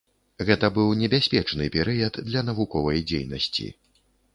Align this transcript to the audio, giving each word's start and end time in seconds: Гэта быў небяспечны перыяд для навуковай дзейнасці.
Гэта 0.47 0.69
быў 0.77 0.93
небяспечны 1.01 1.69
перыяд 1.77 2.21
для 2.33 2.45
навуковай 2.51 3.09
дзейнасці. 3.13 3.75